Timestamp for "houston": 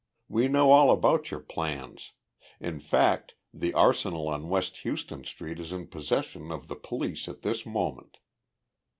4.77-5.23